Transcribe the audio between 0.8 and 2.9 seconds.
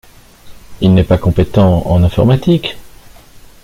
Il n’est pas compétent en informatique.